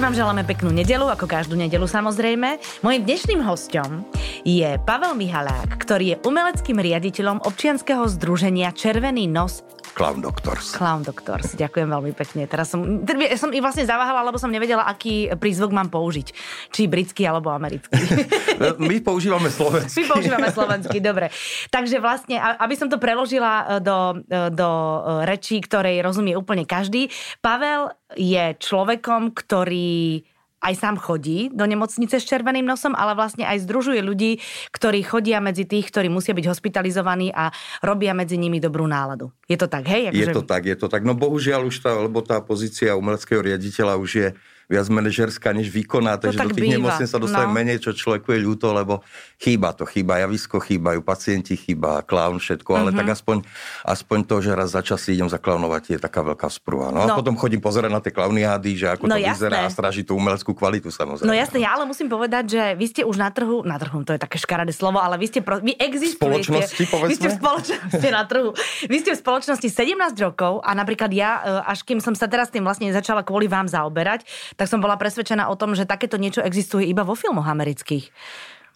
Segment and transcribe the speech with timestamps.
[0.00, 2.56] Všetkým vám želáme peknú nedelu, ako každú nedelu samozrejme.
[2.80, 4.08] Mojím dnešným hostom
[4.48, 9.60] je Pavel Mihalák, ktorý je umeleckým riaditeľom občianskeho združenia Červený nos
[9.92, 10.78] Clown Doctors.
[10.78, 12.46] Clown Doctors, ďakujem veľmi pekne.
[12.46, 16.32] Teraz som, ja som i vlastne zaváhala, lebo som nevedela, aký prízvuk mám použiť.
[16.70, 17.98] Či britský alebo americký.
[18.90, 20.02] My používame slovenský.
[20.02, 21.28] My používame slovenský, dobre.
[21.68, 26.62] Takže vlastne, aby som to preložila e, do, e, do e, rečí, ktorej rozumie úplne
[26.64, 27.10] každý,
[27.42, 30.22] Pavel je človekom, ktorý
[30.60, 35.40] aj sám chodí do nemocnice s červeným nosom, ale vlastne aj združuje ľudí, ktorí chodia
[35.40, 37.48] medzi tých, ktorí musia byť hospitalizovaní a
[37.80, 39.32] robia medzi nimi dobrú náladu.
[39.48, 40.12] Je to tak, hej?
[40.12, 40.20] Akože...
[40.20, 41.02] Je to tak, je to tak.
[41.02, 44.28] No bohužiaľ už tá, lebo tá pozícia umeleckého riaditeľa už je
[44.70, 47.56] viac manažerská než výkonná, takže tak do tých nemocníc sa dostane no.
[47.58, 49.02] menej, čo človeku je ľúto, lebo
[49.42, 52.98] chýba to, chýba javisko, chýbajú pacienti, chýba klaun, všetko, ale mm-hmm.
[53.02, 53.36] tak aspoň,
[53.82, 56.94] aspoň to, že raz za čas si idem zaklaunovať, je taká veľká sprúva.
[56.94, 57.10] No, no.
[57.10, 59.34] a potom chodím pozerať na tie klauniády, že ako no, to jasné.
[59.34, 61.26] vyzerá a stráži tú umeleckú kvalitu samozrejme.
[61.26, 64.14] No jasne, ja ale musím povedať, že vy ste už na trhu, na trhu, to
[64.14, 66.46] je také škaredé slovo, ale vy ste, pro, vy existujete.
[66.46, 67.10] Spoločnosti, povedzme.
[67.10, 68.48] Vy ste v spoločnosti na trhu.
[68.86, 72.54] Vy ste v spoločnosti 17 rokov a napríklad ja, e, až kým som sa teraz
[72.54, 74.22] tým vlastne začala kvôli vám zaoberať,
[74.60, 78.12] tak som bola presvedčená o tom, že takéto niečo existuje iba vo filmoch amerických.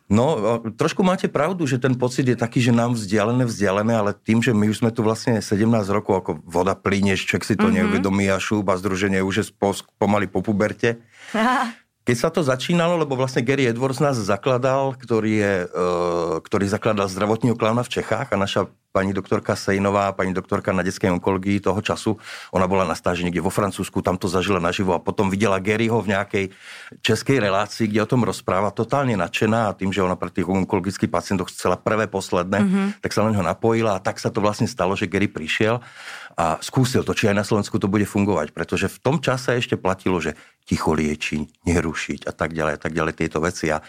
[0.09, 4.41] No, trošku máte pravdu, že ten pocit je taký, že nám vzdialené, vzdialené, ale tým,
[4.41, 7.77] že my už sme tu vlastne 17 rokov, ako voda plyne, človek si to mm-hmm.
[8.01, 9.47] neuvedomí a šúba združenie už je
[10.01, 11.01] pomaly po puberte.
[12.05, 17.09] Keď sa to začínalo, lebo vlastne Gary Edwards nás zakladal, ktorý, je, uh, ktorý zakladal
[17.09, 21.83] zdravotního klána v Čechách a naša pani doktorka Sejnová, pani doktorka na detskej onkológii toho
[21.83, 22.15] času,
[22.55, 25.99] ona bola na stáži niekde vo Francúzsku, tam to zažila naživo a potom videla Garyho
[25.99, 26.45] v nejakej
[27.03, 31.11] českej relácii, kde o tom rozpráva, totálne nadšená a tým, že ona pre tých onkologických
[31.11, 32.87] pacientov chcela prvé, posledné, mm-hmm.
[33.03, 35.83] tak sa na neho napojila a tak sa to vlastne stalo, že Gary prišiel
[36.35, 39.79] a skúsil to, či aj na Slovensku to bude fungovať, pretože v tom čase ešte
[39.79, 40.35] platilo, že
[40.67, 43.71] ticho liečiť, nerušiť a tak ďalej a tak ďalej tieto veci.
[43.71, 43.83] A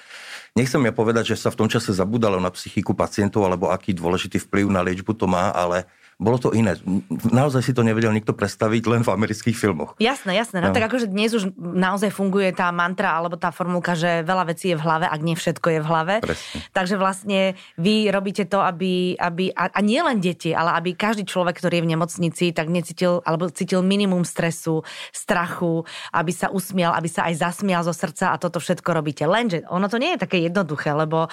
[0.56, 4.40] Nechcem ja povedať, že sa v tom čase zabudalo na psychiku pacientov alebo aký dôležitý
[4.40, 5.84] vplyv na liečbu to má, ale
[6.16, 6.80] bolo to iné.
[7.28, 10.00] Naozaj si to nevedel nikto predstaviť len v amerických filmoch.
[10.00, 10.64] Jasné, jasné.
[10.64, 10.76] No, no.
[10.76, 14.80] tak akože dnes už naozaj funguje tá mantra alebo tá formulka, že veľa vecí je
[14.80, 16.16] v hlave, ak nie všetko je v hlave.
[16.24, 16.58] Presne.
[16.72, 17.40] Takže vlastne
[17.76, 21.84] vy robíte to, aby, aby a, a nie len deti, ale aby každý človek, ktorý
[21.84, 25.84] je v nemocnici, tak necítil alebo cítil minimum stresu, strachu,
[26.16, 29.28] aby sa usmial, aby sa aj zasmial zo srdca a toto všetko robíte.
[29.28, 31.28] Lenže ono to nie je také jednoduché, lebo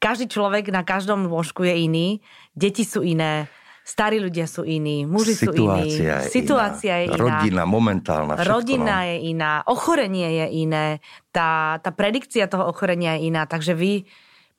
[0.00, 2.08] každý človek na každom lôžku je iný,
[2.56, 3.46] deti sú iné,
[3.82, 5.90] Starí ľudia sú iní, muži Situácia sú iní.
[5.98, 7.00] Je Situácia iná.
[7.02, 7.18] je iná.
[7.18, 8.34] Rodina, momentálna.
[8.38, 9.08] Všetko, Rodina no.
[9.10, 10.86] je iná, ochorenie je iné,
[11.34, 13.42] tá, tá predikcia toho ochorenia je iná.
[13.42, 14.06] Takže vy,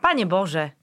[0.03, 0.75] Pane Bože.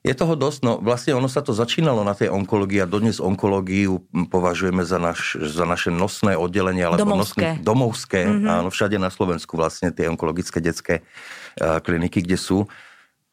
[0.00, 4.06] Je toho dosť, no vlastne ono sa to začínalo na tej onkológii a dodnes onkológiu
[4.30, 8.46] považujeme za, naš, za naše nosné oddelenie, alebo domovské, nosné, domovské mm-hmm.
[8.46, 12.70] áno, všade na Slovensku vlastne tie onkologické detské uh, kliniky, kde sú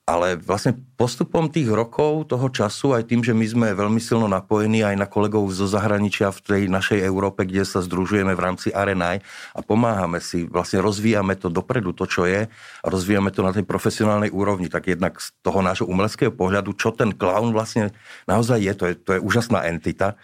[0.03, 4.83] ale vlastne postupom tých rokov, toho času, aj tým, že my sme veľmi silno napojení
[4.83, 9.23] aj na kolegov zo zahraničia v tej našej Európe, kde sa združujeme v rámci RNI
[9.55, 12.51] a pomáhame si, vlastne rozvíjame to dopredu, to, čo je,
[12.83, 14.67] a rozvíjame to na tej profesionálnej úrovni.
[14.67, 17.95] Tak jednak z toho nášho umeleckého pohľadu, čo ten clown vlastne
[18.27, 20.19] naozaj je, to je, to je úžasná entita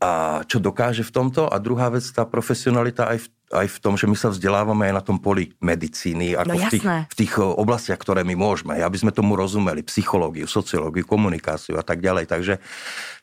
[0.00, 1.48] a čo dokáže v tomto.
[1.48, 4.94] A druhá vec, tá profesionalita aj v, aj v tom, že my sa vzdelávame aj
[4.94, 8.98] na tom poli medicíny, ako no, v, tých, v tých oblastiach, ktoré my môžeme, aby
[8.98, 12.28] sme tomu rozumeli, psychológiu, sociológiu, komunikáciu a tak ďalej.
[12.28, 12.54] Takže,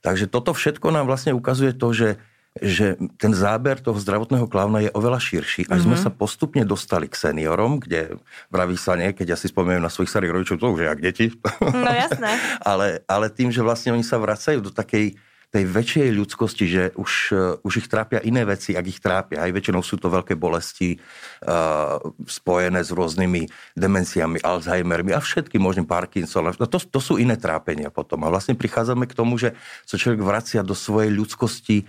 [0.02, 2.10] takže toto všetko nám vlastne ukazuje to, že
[2.62, 5.66] že ten záber toho zdravotného klauna je oveľa širší.
[5.66, 5.86] Až mm-hmm.
[5.90, 6.04] sme mhm.
[6.06, 8.22] sa postupne dostali k seniorom, kde
[8.54, 11.02] vraví sa nie, keď ja si spomínam na svojich starých rodičov, to už je jak
[11.02, 11.28] deti.
[11.66, 12.38] No jasné.
[12.70, 15.18] ale, ale tým, že vlastne oni sa vracajú do takej
[15.54, 19.46] tej väčšej ľudskosti, že už, uh, už ich trápia iné veci, ak ich trápia.
[19.46, 23.46] Aj väčšinou sú to veľké bolesti uh, spojené s rôznymi
[23.78, 26.50] demenciami, Alzheimermi a všetky možným Parkinson.
[26.58, 28.26] No to, to sú iné trápenia potom.
[28.26, 29.54] A vlastne prichádzame k tomu, že
[29.86, 31.86] sa človek vracia do svojej ľudskosti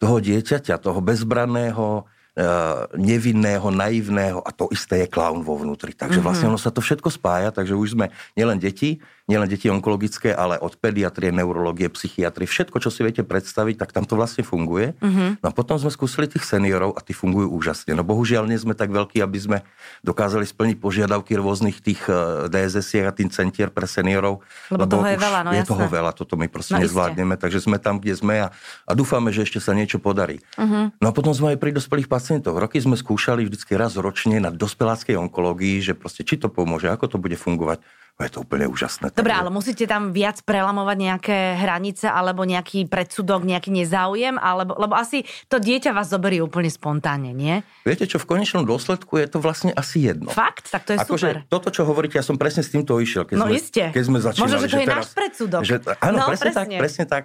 [0.00, 5.96] toho dieťaťa, toho bezbranného, Eh, nevinného, naivného a to isté je klaun vo vnútri.
[5.96, 6.26] Takže mm-hmm.
[6.28, 10.54] vlastne ono sa to všetko spája, takže už sme nielen deti, nielen deti onkologické, ale
[10.54, 14.94] od pediatrie, neurologie, psychiatrie, všetko, čo si viete predstaviť, tak tam to vlastne funguje.
[15.02, 15.42] Mm-hmm.
[15.42, 17.98] No a potom sme skúsili tých seniorov a tí fungujú úžasne.
[17.98, 19.58] No bohužiaľ nie sme tak veľkí, aby sme
[20.06, 24.46] dokázali splniť požiadavky rôznych tých eh, dss a tým centier pre seniorov.
[24.70, 25.70] Lebo, lebo toho je veľa, no Je jasné.
[25.74, 28.48] toho veľa, toto my proste no nezvládneme, takže sme tam, kde sme a,
[28.86, 30.38] a dúfame, že ešte sa niečo podarí.
[30.54, 31.02] Mm-hmm.
[31.02, 32.62] No a potom sme aj pri dospelých pacientov.
[32.62, 37.10] Roky sme skúšali vždycky raz ročne na dospeláckej onkológii, že proste či to pomôže, ako
[37.10, 37.82] to bude fungovať.
[38.24, 39.12] Je to úplne úžasné.
[39.12, 44.96] Dobre, ale musíte tam viac prelamovať nejaké hranice alebo nejaký predsudok, nejaký nezáujem, alebo, lebo
[44.96, 45.20] asi
[45.52, 47.60] to dieťa vás zoberie úplne spontánne, nie?
[47.84, 50.32] Viete čo, v konečnom dôsledku je to vlastne asi jedno.
[50.32, 50.72] Fakt?
[50.72, 51.44] Tak to je Ako, super.
[51.44, 53.84] Že toto, čo hovoríte, ja som presne s týmto išiel, keď, No sme, iste.
[53.92, 54.44] keď sme začínali.
[54.48, 55.60] Možno, že to je teraz, náš predsudok.
[55.60, 56.76] Že, áno, No, presne, tak, presne.
[56.80, 57.24] presne tak.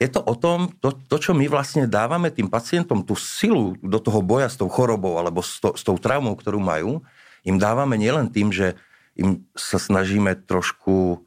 [0.00, 4.00] Je to o tom, to, to, čo my vlastne dávame tým pacientom, tú silu do
[4.00, 7.04] toho boja s tou chorobou alebo s, to, s tou traumou, ktorú majú,
[7.44, 8.80] im dávame nielen tým, že
[9.20, 11.20] im sa snažíme trošku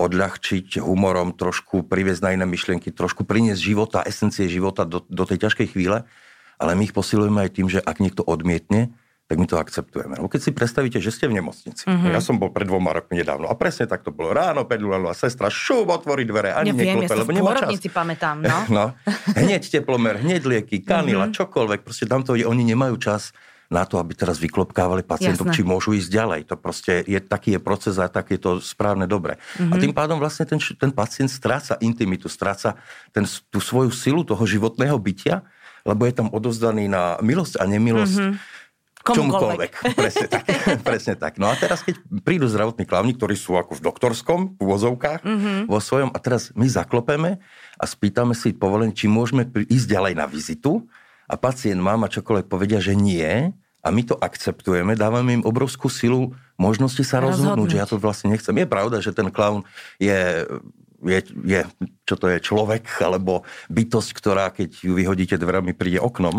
[0.00, 5.44] odľahčiť humorom, trošku priviesť na iné myšlienky, trošku priniesť života, esencie života do, do tej
[5.44, 6.08] ťažkej chvíle,
[6.56, 8.96] ale my ich posilujeme aj tým, že ak niekto odmietne,
[9.30, 10.18] tak my to akceptujeme.
[10.18, 11.86] Lebo keď si predstavíte, že ste v nemocnici.
[11.86, 11.92] Mhm.
[11.92, 12.12] Mm-hmm.
[12.16, 14.34] Ja som bol pred dvoma rokmi nedávno a presne tak to bolo.
[14.34, 17.78] Ráno 5 a sestra šup, otvorí dvere, ani Neviem, neklope, ja lebo nemá čas.
[17.94, 18.58] pamätám, no.
[18.76, 18.84] no.
[19.38, 21.34] Hneď teplomer, hneď lieky, kanila, Mhm.
[21.36, 21.80] čokoľvek.
[21.86, 23.30] Proste je, oni nemajú čas
[23.70, 25.56] na to, aby teraz vyklopkávali pacientov, Jasné.
[25.56, 26.40] či môžu ísť ďalej.
[26.50, 29.38] To proste je, taký je proces a tak je to správne dobre.
[29.56, 29.70] Mhm.
[29.70, 32.74] A tým pádom vlastne ten, ten pacient stráca intimitu, stráca
[33.08, 35.46] ten, tú svoju silu toho životného bytia,
[35.80, 38.34] lebo je tam odovzdaný na milosť a nemilosť Mhm.
[39.00, 39.72] Komukoľvek.
[39.80, 39.96] čomukoľvek.
[39.96, 40.44] Presne tak.
[40.84, 41.32] presne tak.
[41.36, 45.52] No a teraz, keď prídu zdravotní klavni, ktorí sú ako v doktorskom, v úvozovkách, Mhm.
[45.66, 47.40] vo svojom, a teraz my zaklopeme
[47.74, 50.84] a spýtame si povolenie, či môžeme ísť ďalej na vizitu
[51.30, 56.36] a pacient, máma, čokoľvek povedia, že nie, a my to akceptujeme, dávame im obrovskú silu
[56.60, 57.70] možnosti sa rozhodnúť, Rozhodnúť.
[57.72, 58.52] že ja to vlastne nechcem.
[58.52, 59.64] Je pravda, že ten klaun
[59.96, 60.44] je,
[61.00, 61.18] je,
[61.48, 61.60] je,
[62.04, 66.36] čo to je, človek, alebo bytosť, ktorá, keď ju vyhodíte dverami, príde oknom.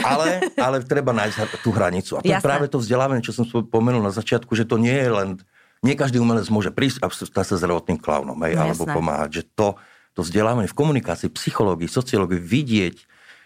[0.00, 2.16] Ale, ale treba nájsť tú hranicu.
[2.16, 2.48] A to je Jasné.
[2.48, 5.28] práve to vzdelávanie, čo som spomenul na začiatku, že to nie je len...
[5.84, 9.40] Nie každý umelec môže prísť a stať sa zdravotným klaunom, hej, No, alebo pomáhať.
[9.40, 9.68] Že to,
[10.16, 12.96] to vzdelávanie v komunikácii, psychológii, sociológii, vidieť,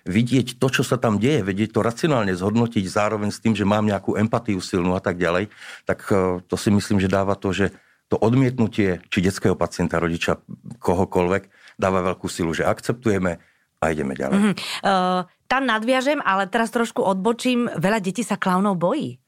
[0.04, 3.88] vidieť to, čo sa tam deje, vedieť to racionálne zhodnotiť zároveň s tým, že mám
[3.88, 5.48] nejakú empatiu silnú a tak ďalej,
[5.88, 7.72] tak eh, to si myslím, že dáva to, že
[8.12, 10.38] to odmietnutie či detského pacienta, rodiča,
[10.78, 13.40] kohokoľvek, dáva veľkú silu, že akceptujeme
[13.80, 14.38] a ideme ďalej.
[14.38, 14.52] Mhm.
[14.84, 17.68] Uh, tam nadviažem, ale teraz trošku odbočím.
[17.76, 19.20] Veľa detí sa klaunov bojí.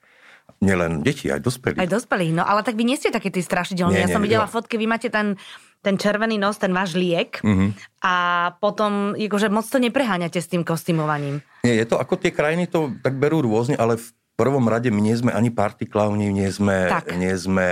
[0.64, 1.76] Nielen deti, aj dospelí.
[1.76, 2.32] Aj dospelých.
[2.32, 4.00] No ale tak vy nie ste také tí strašidelní.
[4.00, 4.56] Nie, Ja som nie, videla jo.
[4.56, 5.36] fotky, vy máte ten,
[5.86, 7.78] ten červený nos, ten váš liek Mhm.
[8.02, 8.14] a
[8.58, 11.46] potom akože moc to nepreháňate s tým kostýmovaním.
[11.62, 14.98] Nie, je to ako tie krajiny to tak berú rôzne, ale v prvom rade my
[14.98, 17.14] nie sme ani party klauni, nie sme, Tak.
[17.14, 17.66] nie sme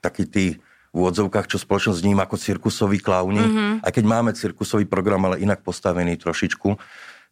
[0.00, 0.56] takí tí
[0.96, 3.72] v úvodzovkách, čo spoločnosť vníma ako cirkusoví klauni, mm-hmm.
[3.84, 6.72] aj keď máme cirkusový program, ale inak postavený trošičku.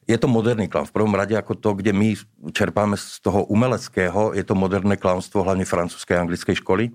[0.05, 0.85] Je to moderný klaun.
[0.85, 2.13] V prvom rade ako to, kde my
[2.53, 6.93] čerpáme z toho umeleckého, je to moderné klaunstvo, hlavne francúzskej a anglickej školy.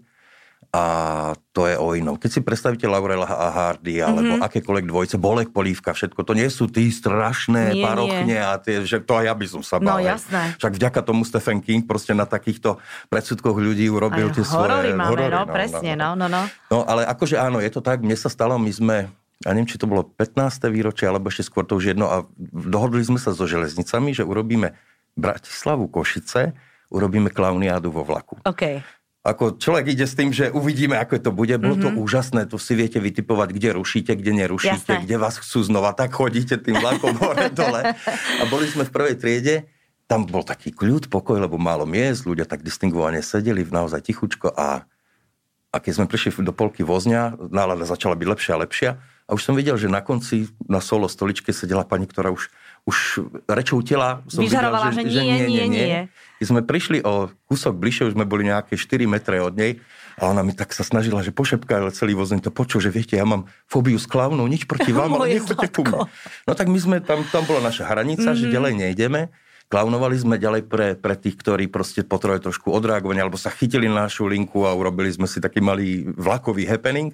[0.69, 2.13] A to je o inom.
[2.13, 4.45] Keď si predstavíte Laurela a Hardy, alebo mm-hmm.
[4.45, 9.01] akékoľvek dvojce, Bolek, Polívka, všetko, to nie sú tí strašné Nie, parochne a tie, že
[9.01, 10.05] to aj ja by som sa No, bál.
[10.05, 10.13] hej.
[10.13, 10.53] jasné.
[10.61, 12.77] Však vďaka tomu Stephen King proste na takýchto
[13.09, 16.45] predsudkoch ľudí urobil Aj tie svoje horory máme, horory, no, presne, no, no, no.
[16.69, 19.09] No, ale akože áno, je to tak, mne sa stalo, my sme,
[19.41, 20.69] ja neviem, či to bolo 15.
[20.69, 24.77] výročie, alebo ešte skôr to už jedno, a dohodli sme sa so železnicami, že urobíme
[25.17, 26.53] Bratislavu Košice,
[26.93, 28.37] urobíme klauniádu vo vlaku.
[28.45, 28.85] OK.
[29.29, 31.53] Ako človek ide s tým, že uvidíme, ako to bude.
[31.55, 31.83] Bolo Mhm.
[31.85, 35.05] to úžasné, tu si viete vytipovať, kde rušíte, kde nerušíte, Jasné.
[35.05, 37.93] kde vás chcú znova, tak chodíte tým vlakom hore dole.
[38.39, 39.55] A boli sme v prvej triede,
[40.05, 44.89] tam bol taký kľud, pokoj, lebo málo miest, ľudia tak distingovane sedeli, naozaj tichučko a
[45.69, 48.89] a keď sme prišli do polky vozňa, nálada začala byť lepšia a lepšia.
[49.29, 52.49] A už som videl, že na konci na solo stoličke sedela pani, ktorá už,
[52.87, 55.99] už rečou tela som Vyžarovala, videl, že nie, nie, nie.
[56.39, 59.81] Keď sme prišli o kúsok bližšie, už sme boli nejaké 4 metre od nej
[60.19, 63.15] a ona mi tak sa snažila, že pošepká, ale celý vozeň to počul, že viete,
[63.15, 66.11] ja mám fóbiu s klaunou, nič proti vám, ale nechoďte ku mne.
[66.43, 68.39] No tak my sme, tam, tam bola naša hranica, mm-hmm.
[68.39, 69.21] že ďalej nejdeme.
[69.69, 74.09] Klaunovali sme ďalej pre, pre tých, ktorí proste potrebovali trošku odreagovania, alebo sa chytili na
[74.09, 77.13] našu linku a urobili sme si taký malý vlakový happening.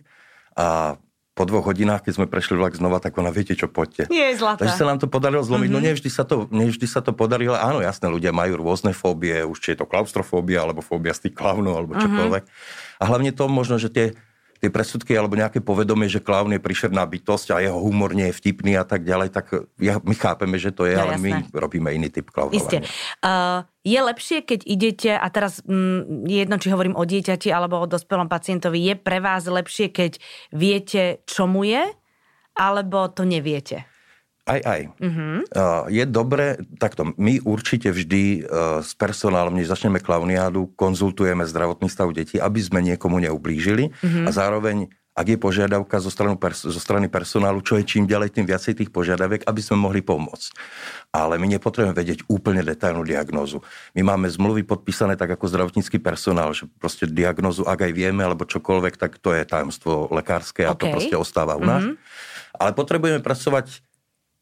[0.55, 0.95] A
[1.35, 4.07] po dvoch hodinách, keď sme prešli vlak znova, tak ona, viete čo, poďte.
[4.07, 4.63] Je zlatá.
[4.63, 5.67] Takže sa nám to podarilo zlomiť.
[5.67, 5.83] Mm-hmm.
[5.83, 7.59] No nevždy sa, to, nevždy sa to podarilo.
[7.59, 11.35] Áno, jasné, ľudia majú rôzne fóbie, už či je to klaustrofóbia, alebo fóbia z tých
[11.35, 12.43] klaunov, alebo čokoľvek.
[12.47, 12.99] Mm-hmm.
[12.99, 14.15] A hlavne to možno, že tie,
[14.59, 18.37] tie presudky alebo nejaké povedomie, že klaun je príšerná bytosť a jeho humor nie je
[18.39, 21.53] vtipný a tak ďalej, tak ja, my chápeme, že to je, No, ale my jasné.
[21.53, 22.59] robíme iný typ klaunovania.
[22.59, 22.77] Isté.
[23.19, 27.83] Uh, je lepšie, keď idete, a teraz mm, je jedno, či hovorím o dieťati alebo
[27.83, 30.17] o dospelom pacientovi, je pre vás lepšie, keď
[30.55, 31.85] viete, čo mu je,
[32.55, 33.85] alebo to neviete?
[34.45, 34.81] Aj, aj.
[35.01, 35.41] Uh-huh.
[35.49, 41.89] Uh, je dobré, takto, my určite vždy uh, s personálom, než začneme klauniádu, konzultujeme zdravotný
[41.89, 44.25] stav detí, aby sme niekomu neublížili uh-huh.
[44.25, 48.43] a zároveň ak je požiadavka zo strany, zo strany personálu, čo je čím ďalej, tým
[48.43, 50.51] viacej tých požiadaviek, aby sme mohli pomôcť.
[51.15, 53.63] Ale my nepotrebujeme vedieť úplne detailnú diagnózu.
[53.95, 58.43] My máme zmluvy podpísané tak ako zdravotnícky personál, že proste diagnózu, ak aj vieme, alebo
[58.43, 60.83] čokoľvek, tak to je tajomstvo lekárske a okay.
[60.83, 61.87] to proste ostáva u nás.
[61.87, 62.59] Mm-hmm.
[62.59, 63.94] Ale potrebujeme pracovať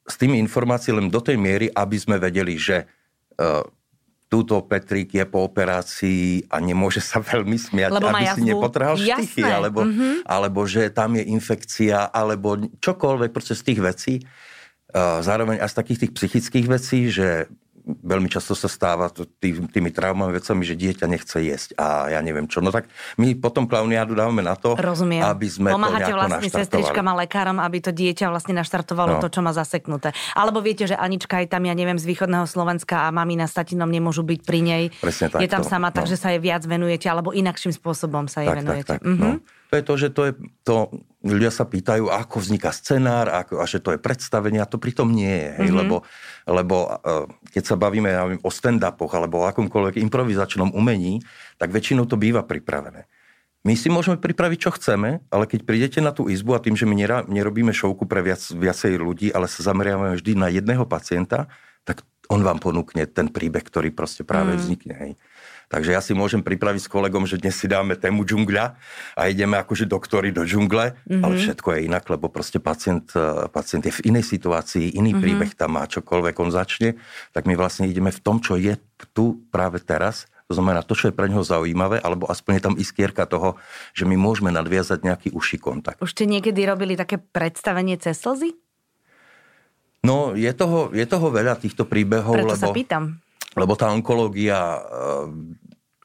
[0.04, 3.64] s tými informáciami len do tej miery, aby sme vedeli, že uh,
[4.28, 9.46] túto Petrik je po operácii a nemôže sa veľmi smiať, lebo aby si nepotrhal štychy,
[9.46, 10.26] alebo, mm-hmm.
[10.26, 14.14] alebo že tam je infekcia, alebo čokoľvek proste z tých vecí.
[14.98, 17.46] Zároveň aj z takých tých psychických vecí, že
[17.84, 22.48] veľmi často sa stáva tý, tými traumami vecami, že dieťa nechce jesť a ja neviem
[22.48, 22.64] čo.
[22.64, 22.88] No tak
[23.20, 25.20] my potom klauniádu dávame na to, Rozumiem.
[25.20, 29.22] aby sme Pomáhate to vlastne sestričkám a lekárom, aby to dieťa vlastne naštartovalo no.
[29.22, 30.16] to, čo má zaseknuté.
[30.32, 33.92] Alebo viete, že Anička je tam, ja neviem, z východného Slovenska a mamina s tatinom
[33.92, 34.84] nemôžu byť pri nej.
[35.04, 35.44] Presne tak.
[35.44, 35.96] Je tam sama, no.
[36.00, 38.92] takže sa jej viac venujete, alebo inakším spôsobom sa jej tak, venujete.
[38.96, 39.36] Tak, tak, mm-hmm.
[39.44, 39.62] no.
[39.74, 40.76] To je to, je, to,
[41.26, 45.10] ľudia sa pýtajú, ako vzniká scenár, ako, a že to je predstavenie, a to pritom
[45.10, 45.82] nie je, hej, mm-hmm.
[45.82, 45.96] lebo,
[46.46, 51.26] lebo uh, keď sa bavíme ja viem, o stand-upoch alebo o akomkoľvek improvizačnom umení,
[51.58, 53.10] tak väčšinou to býva pripravené.
[53.64, 56.86] My si môžeme pripraviť, čo chceme, ale keď prídete na tú izbu a tým, že
[56.86, 61.48] my nerobíme šovku pre viac, viacej ľudí, ale sa zameriavame vždy na jedného pacienta,
[61.88, 64.60] tak on vám ponúkne ten príbeh, ktorý proste práve mm.
[64.60, 64.96] vznikne.
[64.96, 65.12] Hej.
[65.74, 68.78] Takže ja si môžem pripraviť s kolegom, že dnes si dáme tému džungľa
[69.18, 71.24] a ideme akože doktori do džungle, mm-hmm.
[71.26, 75.24] ale všetko je inak, lebo proste pacient, e, pacient je v inej situácii, iný mm-hmm.
[75.26, 77.02] príbeh tam má, čokoľvek on začne,
[77.34, 78.78] tak my vlastne ideme v tom, čo je
[79.18, 82.76] tu práve teraz, to znamená to, čo je pre neho zaujímavé, alebo aspoň je tam
[82.78, 83.58] iskierka toho,
[83.98, 85.98] že my môžeme nadviazať nejaký uší kontakt.
[86.04, 88.54] Už ste niekedy robili také predstavenie cez slzy?
[90.04, 92.36] No, je toho, je toho veľa týchto príbehov.
[92.36, 93.04] Preto lebo, sa pýtam.
[93.56, 94.84] Lebo tá onkológia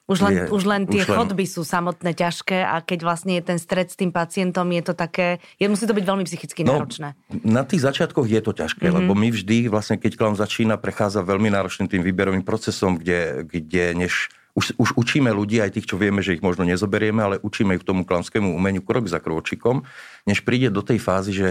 [0.09, 1.17] už len, je, už len tie už len...
[1.21, 4.97] chodby sú samotné ťažké a keď vlastne je ten stred s tým pacientom, je to
[4.97, 7.13] také, je, musí to byť veľmi psychicky no, náročné.
[7.45, 9.05] Na tých začiatkoch je to ťažké, mm-hmm.
[9.05, 13.93] lebo my vždy, vlastne keď klam začína, prechádza veľmi náročným tým výberovým procesom, kde, kde
[13.93, 17.77] než už, už učíme ľudí, aj tých, čo vieme, že ich možno nezoberieme, ale učíme
[17.77, 19.85] ich k tomu klamskému umeniu krok za krôčikom,
[20.25, 21.47] než príde do tej fázy, že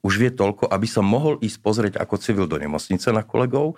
[0.00, 3.76] už vie toľko, aby sa mohol ísť pozrieť ako civil do nemocnice na kolegov,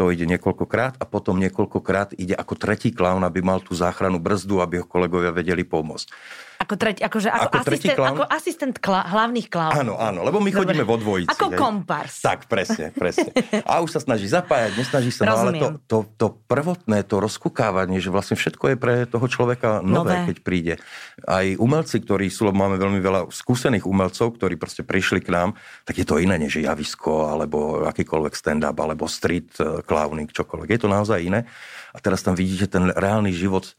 [0.00, 4.64] to ide niekoľkokrát a potom niekoľkokrát ide ako tretí klaun, aby mal tú záchranu brzdu,
[4.64, 6.08] aby ho kolegovia vedeli pomôcť.
[6.60, 8.10] Ako, treť, akože ako, ako, asistent, clown?
[8.12, 9.80] ako asistent kla, hlavných klaunov.
[9.80, 10.60] Áno, áno, lebo my Dobre.
[10.60, 11.32] chodíme vo dvojici.
[11.32, 11.56] Ako hej.
[11.56, 12.20] kompars.
[12.20, 13.32] Tak, presne, presne.
[13.64, 17.96] A už sa snaží zapájať, nesnaží sa, no, ale to, to, to prvotné, to rozkukávanie,
[17.96, 20.28] že vlastne všetko je pre toho človeka nové, nové.
[20.28, 20.74] keď príde.
[21.24, 25.56] Aj umelci, ktorí sú, lebo máme veľmi veľa skúsených umelcov, ktorí proste prišli k nám,
[25.88, 30.76] tak je to iné než javisko, alebo akýkoľvek stand-up, alebo street eh, clowning, čokoľvek.
[30.76, 31.48] Je to naozaj iné.
[31.96, 33.72] A teraz tam vidíte ten reálny život,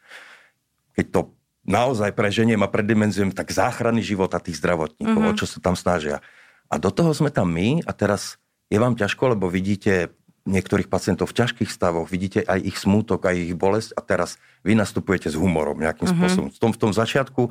[0.97, 1.21] keď to
[1.65, 5.33] naozaj preženiem a predimenzujem tak záchrany života tých zdravotníkov, mm-hmm.
[5.35, 6.19] o čo sa tam snažia.
[6.71, 8.41] A do toho sme tam my a teraz
[8.71, 10.15] je vám ťažko, lebo vidíte
[10.49, 14.73] niektorých pacientov v ťažkých stavoch, vidíte aj ich smútok, aj ich bolesť a teraz vy
[14.73, 16.17] nastupujete s humorom nejakým mm-hmm.
[16.17, 16.49] spôsobom.
[16.49, 17.41] V tom, v tom začiatku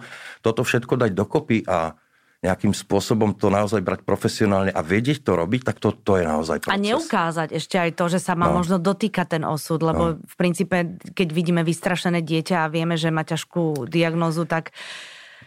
[0.42, 1.94] toto všetko dať dokopy a
[2.40, 6.64] nejakým spôsobom to naozaj brať profesionálne a vedieť to robiť, tak to, to je naozaj
[6.64, 6.72] proces.
[6.72, 8.64] A neukázať ešte aj to, že sa má no.
[8.64, 10.24] možno dotýkať ten osud, lebo no.
[10.24, 14.72] v princípe, keď vidíme vystrašené dieťa a vieme, že má ťažkú diagnózu, tak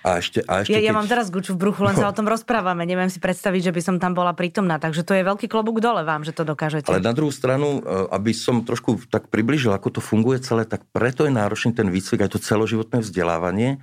[0.03, 0.87] a ešte, a ešte ja, keď...
[0.91, 2.83] ja mám teraz guču v bruchu, len sa o tom rozprávame.
[2.83, 4.75] Neviem si predstaviť, že by som tam bola prítomná.
[4.75, 6.91] Takže to je veľký klobúk dole vám, že to dokážete.
[6.91, 10.83] Ale na druhú stranu, e, aby som trošku tak približil, ako to funguje celé, tak
[10.91, 13.79] preto je náročný ten výcvik, aj to celoživotné vzdelávanie,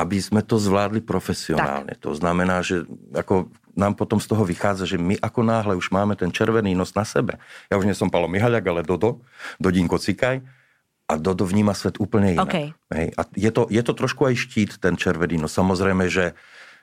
[0.00, 1.92] aby sme to zvládli profesionálne.
[1.92, 2.08] Tak.
[2.08, 6.16] To znamená, že ako nám potom z toho vychádza, že my ako náhle už máme
[6.16, 7.36] ten červený nos na sebe.
[7.68, 9.20] Ja už nie som Palo Mihaľak, ale Dodo,
[9.60, 10.40] Dodinko Cikaj.
[11.10, 12.48] A Dodo vníma svet úplne inak.
[12.48, 12.66] Okay.
[12.94, 13.06] Hej.
[13.18, 15.52] A je to, je to trošku aj štít, ten červený nos.
[15.52, 16.38] Samozrejme, že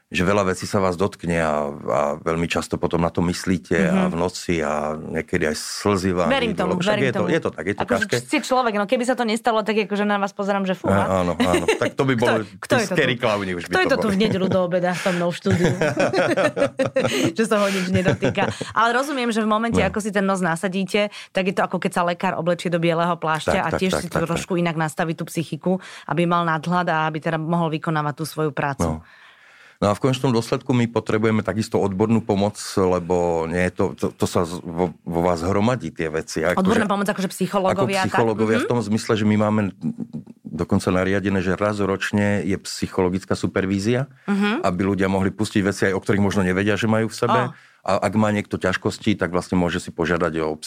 [0.08, 4.00] že veľa vecí sa vás dotkne a, a veľmi často potom na to myslíte mm-hmm.
[4.00, 6.32] a v noci a niekedy aj slzy vám.
[6.32, 7.28] Verím tomu, verím je tomu.
[7.28, 8.16] To, je to tak, je to ako, ťažké.
[8.24, 10.88] Si človek, no keby sa to nestalo, tak akože na vás pozerám, že fú.
[10.88, 14.04] áno, áno, tak to by bolo kto, kto scary clowny už Kto je to, to
[14.08, 15.76] tu v nedelu do obeda so mnou v štúdiu?
[17.38, 18.48] že sa ho nič nedotýka.
[18.72, 19.88] Ale rozumiem, že v momente, no.
[19.92, 23.20] ako si ten nos nasadíte, tak je to ako keď sa lekár oblečie do bieleho
[23.20, 24.64] plášťa tak, a tiež tak, si tak, trošku tak.
[24.64, 29.04] inak nastaví tú psychiku, aby mal nadhľad a aby teda mohol vykonávať tú svoju prácu.
[29.04, 29.27] No.
[29.78, 34.08] No a v konečnom dôsledku my potrebujeme takisto odbornú pomoc, lebo nie je to, to,
[34.10, 36.42] to sa vo, vo vás hromadí tie veci.
[36.42, 38.02] Ako Odborná že, pomoc akože psychológovia.
[38.02, 38.66] Ako psychológovia tak?
[38.66, 39.62] v tom zmysle, že my máme
[40.42, 44.66] dokonca nariadené, že raz ročne je psychologická supervízia, uh-huh.
[44.66, 47.42] aby ľudia mohli pustiť veci aj o ktorých možno nevedia, že majú v sebe.
[47.54, 50.60] Oh A ak má niekto ťažkosti, tak vlastne môže si požiadať o,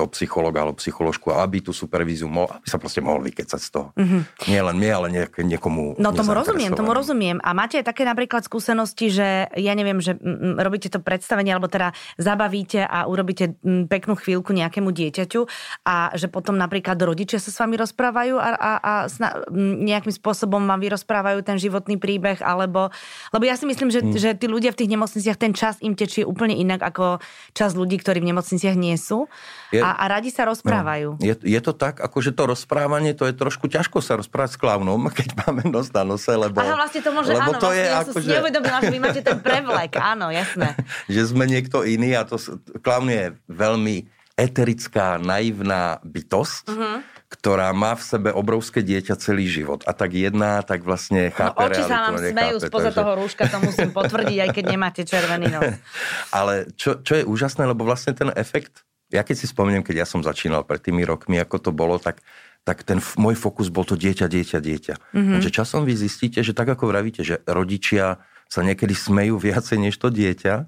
[0.00, 3.92] o psychologa alebo psycholožku, aby tú supervíziu mohol, aby sa proste mohol vykecať z toho.
[3.92, 4.20] Mm-hmm.
[4.48, 7.36] Nie len mne, ale niek- niekomu No tomu rozumiem, tomu rozumiem.
[7.44, 11.68] A máte aj také napríklad skúsenosti, že ja neviem, že m, robíte to predstavenie, alebo
[11.68, 15.44] teda zabavíte a urobíte m, peknú chvíľku nejakému dieťaťu
[15.84, 19.44] a že potom napríklad rodičia sa s vami rozprávajú a, a, a sna-
[19.84, 22.88] nejakým spôsobom vám vyrozprávajú ten životný príbeh, alebo...
[23.36, 24.16] Lebo ja si myslím, že, mm.
[24.16, 27.18] že tí ľudia v tých nemocniciach, ten čas im tečie úplne inak ako
[27.50, 29.26] čas ľudí, ktorí v nemocniciach nie sú
[29.74, 31.18] je, a, a radi sa rozprávajú.
[31.18, 34.54] No, je, je to tak, ako že to rozprávanie, to je trošku ťažko sa rozprávať
[34.54, 36.62] s klaunom, keď máme nos na nose, lebo...
[36.62, 38.30] Aha, vlastne to môže, lebo áno, to vlastne, je ja ako, som že...
[38.38, 40.78] neuvedomila, že vy máte ten prevlek, áno, jasné.
[41.14, 42.38] že sme niekto iný a to
[42.80, 49.82] klaun je veľmi eterická, naivná bytosť, uh-huh ktorá má v sebe obrovské dieťa celý život.
[49.82, 52.98] A tak jedná, tak vlastne chápe no, oči sa nám smejú spoza takže...
[53.02, 55.74] toho rúška, to musím potvrdiť, aj keď nemáte červený nos.
[56.38, 60.06] Ale čo, čo je úžasné, lebo vlastne ten efekt, ja keď si spomeniem, keď ja
[60.06, 62.22] som začínal pred tými rokmi, ako to bolo, tak
[62.66, 64.94] tak ten môj fokus bol to dieťa, dieťa, dieťa.
[65.14, 65.34] Mm-hmm.
[65.38, 68.18] Takže časom vy zistíte, že tak ako vravíte, že rodičia
[68.50, 70.66] sa niekedy smejú viacej než to dieťa,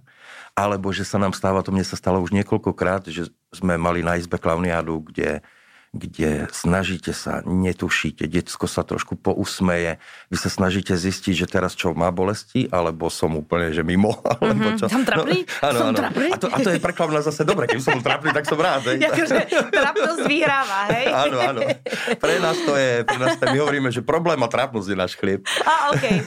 [0.59, 4.19] alebo že sa nám stáva, to mne sa stalo už niekoľkokrát, že sme mali na
[4.19, 5.47] izbe klauniádu, kde
[5.99, 9.99] kde snažíte sa, netušíte, detsko sa trošku pousmeje,
[10.31, 14.79] vy sa snažíte zistiť, že teraz čo má bolesti, alebo som úplne, že mimo, alebo
[14.79, 14.87] čo.
[14.87, 14.95] Mm-hmm.
[14.95, 15.39] Som trapný?
[15.43, 15.99] No, áno, som áno.
[16.09, 18.87] A, to, a to je prekladné zase dobre, keď som trapný, tak som rád.
[18.87, 19.03] Hej.
[19.11, 19.37] Akože
[19.75, 21.07] trapnosť vyhráva, hej?
[21.29, 21.61] Áno, áno.
[22.21, 25.13] Pre nás to je, pre nás to my hovoríme, že problém a trapnosť je náš
[25.19, 25.43] chlieb.
[25.67, 26.23] A, okay.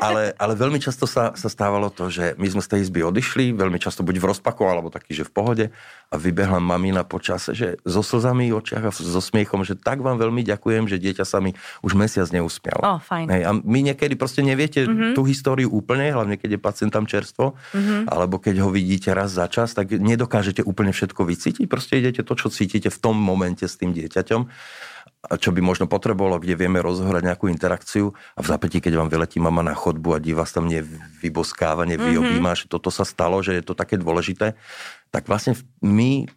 [0.00, 3.52] ale, ale veľmi často sa, sa stávalo to, že my sme z tej izby odišli,
[3.52, 5.64] veľmi často buď v rozpaku, alebo taký, že v pohode
[6.06, 10.16] a vybehla mamina počase, že so slzami v očiach a so smiechom, že tak vám
[10.16, 11.52] veľmi ďakujem, že dieťa sa mi
[11.82, 12.82] už mesiac neusmialo.
[12.82, 13.26] Oh, fajn.
[13.28, 15.12] Hej, a my niekedy proste neviete mm-hmm.
[15.18, 18.08] tú históriu úplne, hlavne keď je pacient tam čerstvo, mm-hmm.
[18.08, 22.32] alebo keď ho vidíte raz za čas, tak nedokážete úplne všetko vycítiť, proste idete to,
[22.38, 24.42] čo cítite v tom momente s tým dieťaťom
[25.26, 29.42] čo by možno potrebovalo, kde vieme rozohrať nejakú interakciu a v zapätí, keď vám vyletí
[29.42, 32.70] mama na chodbu a divá sa tam nevyboskáva, nevyobíma, mm-hmm.
[32.70, 34.54] že toto sa stalo, že je to také dôležité,
[35.10, 36.30] tak vlastne my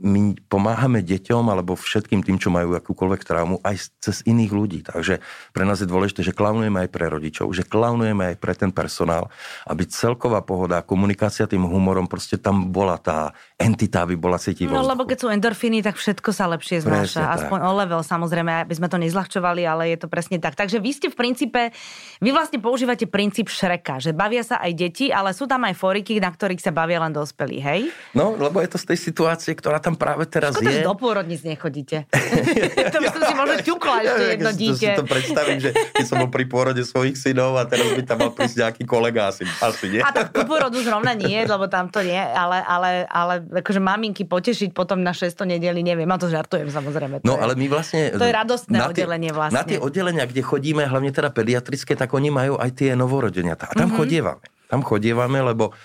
[0.00, 4.80] my pomáhame deťom alebo všetkým tým, čo majú akúkoľvek traumu, aj cez iných ľudí.
[4.80, 5.20] Takže
[5.52, 9.28] pre nás je dôležité, že klaunujeme aj pre rodičov, že klaunujeme aj pre ten personál,
[9.68, 14.82] aby celková pohoda, komunikácia tým humorom, proste tam bola tá entita, aby bola cítiť No
[14.82, 17.30] lebo keď sú endorfíny, tak všetko sa lepšie znáša.
[17.38, 17.68] Aspoň tak.
[17.68, 20.58] o level samozrejme, aby sme to nezľahčovali, ale je to presne tak.
[20.58, 21.70] Takže vy ste v princípe,
[22.18, 26.18] vy vlastne používate princíp Šreka, že bavia sa aj deti, ale sú tam aj foriky,
[26.18, 27.80] na ktorých sa bavia len dospelí, hej?
[28.12, 30.82] No, lebo je to z tej situácie, ktorá tam práve teraz Škoda, je.
[30.82, 32.10] do pôrodnic nechodíte.
[32.94, 34.90] to by som si možno ťukla ešte jedno ja, dieťa.
[34.92, 38.18] si to predstavím, že keď som bol pri pôrode svojich synov a teraz by tam
[38.26, 40.00] mal prísť nejaký kolega asi, asi nie.
[40.02, 44.24] A tak po pôrodu zrovna nie, lebo tam to nie, ale, ale, ale akože maminky
[44.24, 47.20] potešiť potom na 600 nedeli, neviem, a to žartujem samozrejme.
[47.22, 48.16] No je, ale my vlastne...
[48.16, 49.56] To je radostné na tie, oddelenie vlastne.
[49.60, 53.54] Na tie oddelenia, kde chodíme, hlavne teda pediatrické, tak oni majú aj tie novorodenia.
[53.60, 53.98] A tam mm-hmm.
[54.00, 54.44] chodievame.
[54.72, 55.76] Tam chodievame, lebo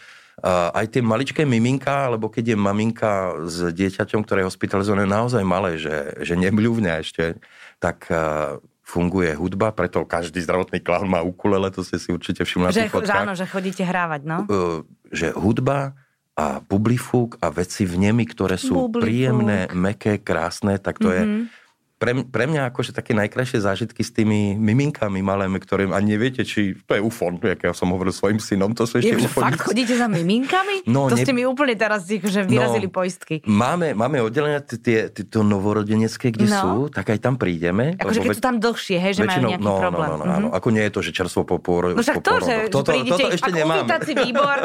[0.48, 3.12] aj tie maličké miminka, alebo keď je maminka
[3.50, 7.42] s dieťaťom, ktoré je hospitalizované naozaj malé, že, že nemľúvne ešte,
[7.82, 8.06] tak
[8.88, 12.94] funguje hudba, preto každý zdravotný klaun má ukulele, to ste si určite všimli na tých
[12.94, 13.26] fotkách.
[13.28, 14.48] Áno, že chodíte hrávať, no.
[15.12, 15.98] Že hudba
[16.38, 19.02] a bublifúk a veci v nemi, ktoré sú bublifúk.
[19.02, 21.50] príjemné, meké, krásne, tak to mm-hmm.
[21.50, 21.67] je
[21.98, 26.78] pre, pre mňa akože také najkrajšie zážitky s tými miminkami malémi, ktorým ani neviete, či
[26.86, 29.98] to je ufon, jak ja som hovoril svojim synom, to sú ešte je, Fakt chodíte
[29.98, 30.80] za miminkami?
[30.88, 31.26] No, to ne...
[31.28, 33.44] ste mi úplne teraz že vyrazili no, poistky.
[33.44, 36.58] Máme, máme oddelenia tie, tieto novorodenecké, kde no.
[36.58, 37.98] sú, tak aj tam prídeme.
[38.00, 40.08] Akože keď sú tam dlhšie, hej, že väčšinou, majú nejaký no, no problém.
[40.08, 40.58] No, no, no, mm-hmm.
[40.58, 42.00] Ako nie je to, že čerstvo po pôrodu.
[42.00, 43.84] No však to, že toto, toto ešte nemáme.
[44.16, 44.58] výbor.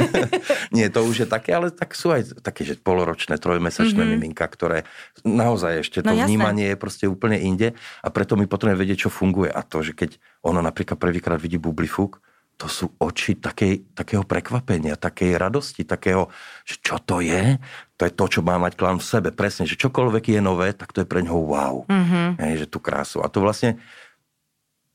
[0.76, 4.12] nie, to už je také, ale tak sú aj také, že poloročné, trojmesačné mm-hmm.
[4.20, 4.84] miminka, ktoré
[5.24, 9.06] naozaj ešte to no, vnímanie vnímanie je proste úplne inde a preto my potrebujeme vedieť,
[9.06, 9.52] čo funguje.
[9.52, 12.24] A to, že keď ono napríklad prvýkrát vidí bublifúk,
[12.56, 16.32] to sú oči takej, takého prekvapenia, takej radosti, takého,
[16.64, 17.60] že čo to je?
[18.00, 19.28] To je to, čo má mať klán v sebe.
[19.28, 21.76] Presne, že čokoľvek je nové, tak to je pre ňoho wow.
[21.84, 22.40] Mm-hmm.
[22.40, 23.20] Hej, že tú krásu.
[23.20, 23.76] A to vlastne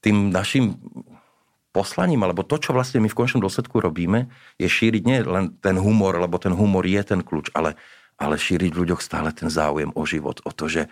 [0.01, 0.73] tým našim
[1.69, 4.25] poslaním, alebo to, čo vlastne my v končnom dôsledku robíme,
[4.57, 7.77] je šíriť nie len ten humor, lebo ten humor je ten kľúč, ale,
[8.17, 10.89] ale šíriť v ľuďoch stále ten záujem o život, o to, že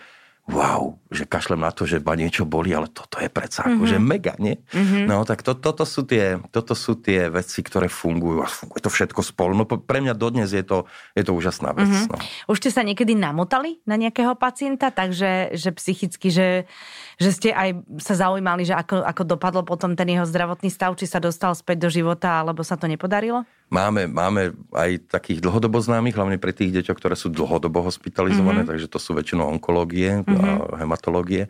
[0.48, 3.76] wow, že kašlem na to, že ba niečo boli, ale toto je predsa mm-hmm.
[3.78, 4.58] akože mega, nie?
[4.70, 5.04] Mm-hmm.
[5.06, 8.90] No tak to, toto, sú tie, toto sú tie veci, ktoré fungujú a funguje to
[8.90, 9.54] všetko spolu.
[9.54, 11.86] No pre mňa dodnes je to, je to úžasná vec.
[11.86, 12.10] Mm-hmm.
[12.10, 12.18] No.
[12.50, 16.66] Už ste sa niekedy namotali na nejakého pacienta, takže že psychicky, že,
[17.18, 21.06] že ste aj sa zaujímali, že ako, ako dopadlo potom ten jeho zdravotný stav, či
[21.06, 23.46] sa dostal späť do života, alebo sa to nepodarilo?
[23.70, 28.70] Máme, máme aj takých dlhodobo známych, hlavne pre tých deťov, ktoré sú dlhodobo hospitalizované, mm-hmm.
[28.74, 30.56] takže to sú väčšinou onkológie mm-hmm.
[30.56, 30.78] mhm.
[30.78, 31.46] hematológie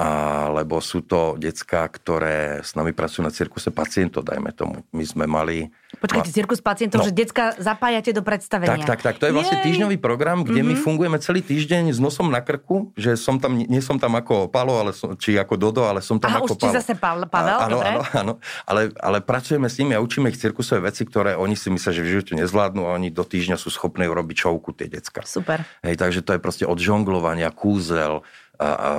[0.00, 4.80] alebo sú to decka, ktoré s nami pracujú na cirkuse pacientov, dajme tomu.
[4.96, 5.68] My sme mali...
[6.00, 8.80] Počkajte, cirkus pacientov, no, že decka zapájate do predstavenia.
[8.80, 9.14] Tak, tak, tak.
[9.20, 9.66] To je vlastne Jej.
[9.68, 10.72] týždňový program, kde mm-hmm.
[10.72, 10.84] my mhm.
[10.88, 14.80] fungujeme celý týždeň s nosom na krku, že som tam, nie som tam ako Palo,
[14.80, 16.72] ale som, či ako Dodo, ale som tam Aha, ako už Palo.
[16.80, 17.88] zase Pavel, áno, dobre?
[17.92, 18.32] Áno, áno,
[18.64, 22.00] ale, ale pracujeme s nimi a učíme ich cirkusové veci, ktoré oni si myslia, že
[22.00, 25.28] v živote nezvládnu a oni do týždňa sú schopní urobiť čovku tie decka.
[25.28, 25.60] Super.
[25.84, 28.24] Hej, takže to je proste od žonglovania, kúzel,
[28.60, 28.90] a, a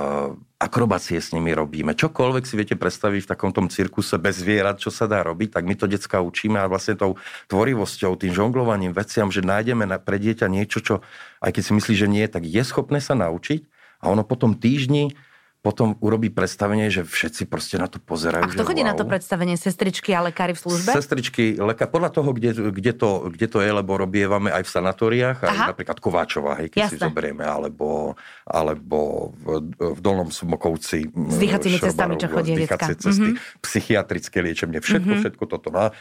[0.62, 1.98] akrobácie s nimi robíme.
[1.98, 5.66] Čokoľvek si viete predstaviť v takom tom cirkuse bez zvierat, čo sa dá robiť, tak
[5.66, 7.18] my to decka učíme a vlastne tou
[7.50, 10.94] tvorivosťou, tým žonglovaním, veciam, že nájdeme na, pre dieťa niečo, čo
[11.42, 13.66] aj keď si myslí, že nie, tak je schopné sa naučiť
[14.06, 15.18] a ono potom týždni
[15.62, 18.42] potom urobí predstavenie, že všetci proste na to pozerajú.
[18.42, 18.90] A kto chodí wow.
[18.90, 19.54] na to predstavenie?
[19.54, 20.90] Sestričky a lekári v službe?
[20.90, 25.38] Sestričky, lekár, podľa toho, kde, kde, to, kde to je, lebo robievame aj v sanatóriách,
[25.38, 26.98] aj napríklad Kováčová, hej, keď Jasne.
[26.98, 31.06] si zoberieme, alebo, alebo v, v Dolnom Smokovci.
[31.06, 33.62] S dýchacími cestami, čo chodí cesty, mm-hmm.
[33.62, 35.22] psychiatrické liečebne, všetko, mm-hmm.
[35.22, 35.70] všetko toto.
[35.70, 35.94] No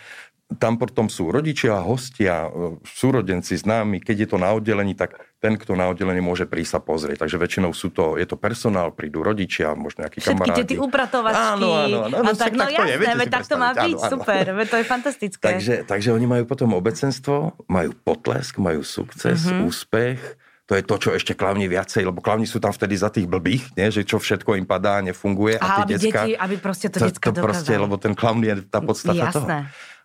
[0.59, 4.03] tam potom sú rodičia, hostia, e, súrodenci, známi.
[4.03, 7.23] Keď je to na oddelení, tak ten, kto na oddelení môže prísť sa pozrieť.
[7.23, 10.59] Takže väčšinou sú to, je to personál, prídu rodičia, možno nejakí Všetky kamarádi.
[10.59, 11.47] Všetky tie upratovačky.
[11.55, 12.15] Áno, áno, áno.
[12.19, 14.11] A tak, no jasné, to je, tak to má byť, áno, áno.
[14.11, 15.45] super, to je fantastické.
[15.55, 19.67] Takže, takže oni majú potom obecenstvo, majú potlesk, majú sukces, mm-hmm.
[19.67, 20.19] úspech,
[20.71, 23.75] to je to, čo ešte klavní viacej, lebo klavní sú tam vtedy za tých blbých,
[23.75, 23.91] nie?
[23.91, 25.59] že čo všetko im padá, nefunguje.
[25.59, 28.39] A, a aby, decka, deti, aby proste to, to decka to proste, Lebo ten klavn
[28.39, 29.35] je tá podstata Jasné.
[29.35, 29.47] toho.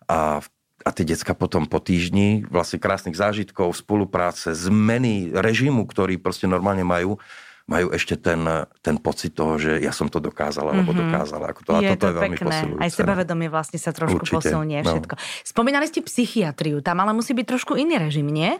[0.07, 0.41] A
[0.85, 6.87] a tie decka potom po týždni vlastne krásnych zážitkov, spolupráce, zmeny režimu, ktorý proste normálne
[6.87, 7.19] majú,
[7.67, 8.39] majú ešte ten,
[8.79, 11.11] ten pocit toho, že ja som to dokázala, alebo mm-hmm.
[11.11, 11.45] dokázala.
[11.51, 12.47] Ako to, je a toto to je veľmi pekné.
[12.47, 12.83] posilujúce.
[12.87, 14.87] Aj sebavedomie vlastne sa trošku Určite, posilnie no.
[14.95, 15.15] všetko.
[15.43, 18.55] Spomínali ste psychiatriu, tam ale musí byť trošku iný režim, nie?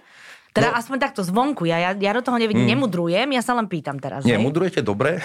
[0.57, 2.71] Teda no, aspoň takto zvonku, ja, ja, ja do toho nevidím, mm.
[2.73, 4.25] nemudrujem, ja sa len pýtam teraz.
[4.25, 5.21] Nie, mudrujete dobre.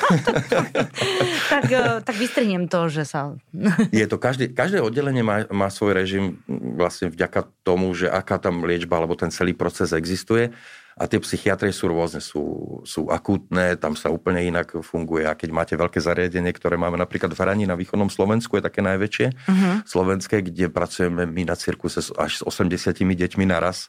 [1.53, 3.33] tak, eh, tak vystrihnem to, že sa...
[3.97, 6.45] je to, každé, každé oddelenie má, má svoj režim
[6.77, 10.53] vlastne vďaka tomu, že aká tam liečba alebo ten celý proces existuje.
[10.93, 12.45] A tie psychiatrie sú rôzne, sú,
[12.85, 15.25] sú akútne, tam sa úplne inak funguje.
[15.25, 18.85] A keď máte veľké zariadenie, ktoré máme napríklad v Hraní na východnom Slovensku, je také
[18.85, 19.75] najväčšie, uh-huh.
[19.89, 23.89] slovenské, kde pracujeme my na cirkuse až s 80 deťmi naraz,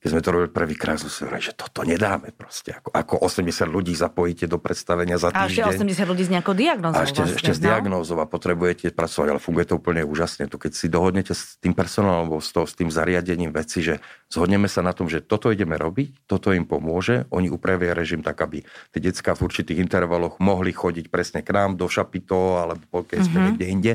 [0.00, 2.72] keď sme to robili prvýkrát, sme si hovorili, že toto nedáme proste.
[2.72, 5.44] Ako, ako 80 ľudí zapojíte do predstavenia za týždeň.
[5.44, 6.96] A ešte 80 ľudí s nejakou diagnózou.
[6.96, 7.68] A ešte, vlastne, ešte s no?
[7.68, 10.48] diagnózou a potrebujete pracovať, ale funguje to úplne úžasne.
[10.48, 14.00] Tu keď si dohodnete s tým personálom alebo s, to, s tým zariadením veci, že
[14.32, 18.40] zhodneme sa na tom, že toto ideme robiť, toto im pomôže, oni upravia režim tak,
[18.40, 18.64] aby
[18.96, 23.36] tie detská v určitých intervaloch mohli chodiť presne k nám do šapito alebo keď sme
[23.36, 23.46] mm-hmm.
[23.52, 23.92] niekde inde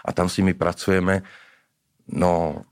[0.00, 1.22] a tam si my pracujeme.
[2.08, 2.64] No,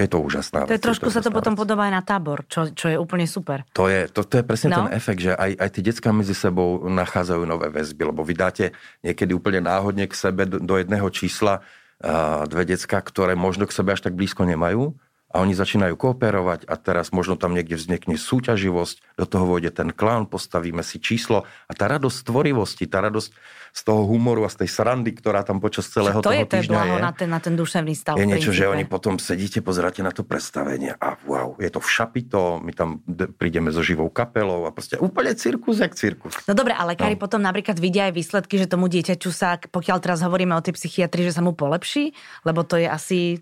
[0.00, 2.72] je to úžasná To je trošku to sa to potom podobá aj na tábor, čo,
[2.72, 3.68] čo je úplne super.
[3.76, 4.76] To je, to, to je presne no.
[4.84, 8.64] ten efekt, že aj, aj tí detská medzi sebou nachádzajú nové väzby, lebo vy dáte
[9.04, 13.76] niekedy úplne náhodne k sebe do, do jedného čísla uh, dve decka, ktoré možno k
[13.76, 14.96] sebe až tak blízko nemajú
[15.30, 19.94] a oni začínajú kooperovať a teraz možno tam niekde vznikne súťaživosť, do toho vôjde ten
[19.94, 23.30] klán, postavíme si číslo a tá radosť tvorivosti, tá radosť
[23.70, 26.58] z toho humoru a z tej srandy, ktorá tam počas celého to toho je, to
[26.58, 28.18] týždňa je, na ten, na ten duševný stav.
[28.18, 31.88] Je niečo, že oni potom sedíte, pozeráte na to predstavenie a wow, je to v
[31.88, 32.98] šapito, my tam
[33.38, 36.34] prídeme so živou kapelou a proste úplne cirkus, jak cirkus.
[36.50, 37.22] No dobre, ale lekári no.
[37.22, 41.30] potom napríklad vidia aj výsledky, že tomu dieťaťu sa, pokiaľ teraz hovoríme o tej psychiatrii,
[41.30, 42.10] že sa mu polepší,
[42.42, 43.38] lebo to je asi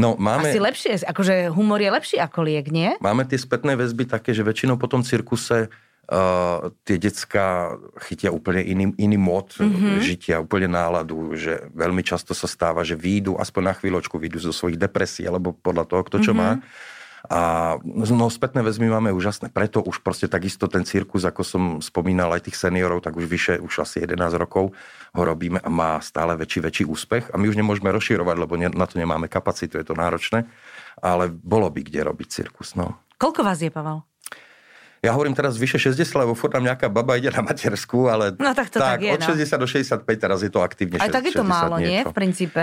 [0.00, 0.48] No, máme...
[0.48, 2.96] Asi lepšie, akože humor je lepší ako liek, nie?
[3.04, 7.76] Máme tie spätné väzby také, že väčšinou po tom cirkuse uh, tie decka
[8.08, 10.00] chytia úplne iný, iný mod mm-hmm.
[10.00, 14.56] žitia, úplne náladu, že veľmi často sa stáva, že výjdu, aspoň na chvíľočku výjdu zo
[14.56, 16.58] svojich depresí, alebo podľa toho, kto čo mm-hmm.
[16.58, 19.52] má a no, spätné väzmy máme úžasné.
[19.52, 23.54] Preto už proste takisto ten cirkus, ako som spomínal aj tých seniorov, tak už vyše,
[23.60, 24.72] už asi 11 rokov
[25.12, 27.28] ho robíme a má stále väčší, väčší úspech.
[27.32, 30.48] A my už nemôžeme rozširovať, lebo na to nemáme kapacitu, je to náročné.
[31.04, 32.72] Ale bolo by kde robiť cirkus.
[32.72, 32.96] No.
[33.20, 34.00] Koľko vás je, Pavel?
[35.00, 38.52] Ja hovorím teraz vyše 60, lebo furt tam nejaká baba ide na matersku, ale no,
[38.52, 39.60] tak, to tak, tak je, od 60 no.
[39.64, 41.00] do 65 teraz je to aktívne.
[41.00, 41.88] Aj tak je to málo, niečo.
[41.88, 42.00] nie?
[42.04, 42.62] V princípe.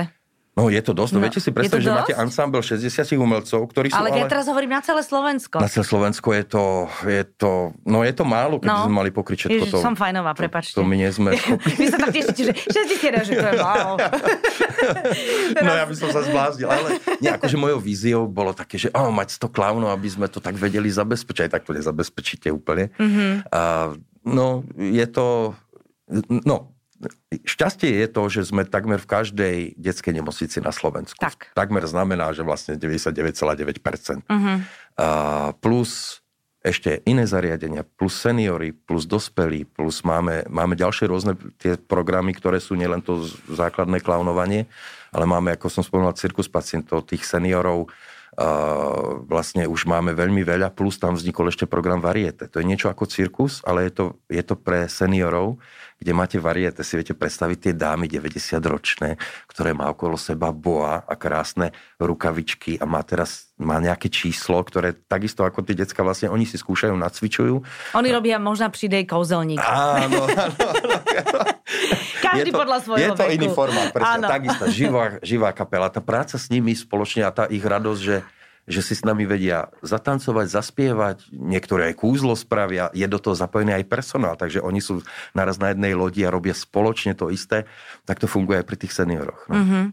[0.57, 1.11] No je to dosť.
[1.13, 2.89] No, Viete si predstaviť, že máte ansámbel 60
[3.21, 4.09] umelcov, ktorí sú ale...
[4.09, 5.61] Ale ja teraz hovorím na celé Slovensko.
[5.61, 6.63] Na celé Slovensko je to,
[7.05, 8.89] je to, no je to málo, keď no.
[8.89, 9.85] sme mali pokryť všetko Ježiš, to.
[9.85, 10.73] som fajnová, prepačte.
[10.73, 11.37] To, to my nie sme.
[11.79, 14.01] Vy sa tak tešíte, že 60 že to je málo.
[15.65, 16.89] no ja by som sa zbláznil, ale
[17.21, 20.57] nie, akože mojou víziou bolo také, že oh, mať 100 klaunov, aby sme to tak
[20.57, 21.45] vedeli zabezpečiť.
[21.45, 22.89] Aj tak to nezabezpečíte úplne.
[22.97, 23.53] Mm-hmm.
[23.53, 23.93] A,
[24.25, 25.53] no, je to,
[26.49, 26.76] no,
[27.45, 31.17] Šťastie je to, že sme takmer v každej detskej nemocnici na Slovensku.
[31.21, 31.53] Tak.
[31.53, 34.25] Takmer znamená, že vlastne 99,9%.
[34.25, 34.57] Uh-huh.
[34.97, 35.07] A
[35.61, 36.21] plus
[36.65, 42.59] ešte iné zariadenia, plus seniory, plus dospelí, plus máme, máme ďalšie rôzne tie programy, ktoré
[42.59, 44.67] sú nielen to základné klaunovanie,
[45.15, 47.87] ale máme, ako som spomínal, cirkus pacientov, tých seniorov,
[48.37, 52.45] Uh, vlastne už máme veľmi veľa, plus tam vznikol ešte program Variete.
[52.45, 55.57] To je niečo ako cirkus, ale je to, je to pre seniorov,
[55.97, 59.09] kde máte variete, si viete predstaviť tie dámy 90 ročné,
[59.49, 64.93] ktoré má okolo seba boa a krásne rukavičky a má teraz má nejaké číslo, ktoré
[64.93, 67.55] takisto ako tie decka vlastne oni si skúšajú, nacvičujú.
[67.97, 69.57] Oni robia možno přidej kouzelník.
[69.57, 70.97] Áno, áno, áno.
[72.25, 73.35] Každý to, podľa svojho Je to veku.
[73.37, 75.89] iný formát, presne, takisto, živá, živá kapela.
[75.89, 78.15] Tá práca s nimi spoločne a tá ich radosť, že
[78.67, 83.79] že si s nami vedia zatancovať, zaspievať, niektoré aj kúzlo spravia, je do toho zapojený
[83.79, 84.99] aj personál, takže oni sú
[85.31, 87.63] naraz na jednej lodi a robia spoločne to isté,
[88.03, 89.47] tak to funguje aj pri tých senioroch.
[89.47, 89.55] No.
[89.55, 89.83] Uh-huh.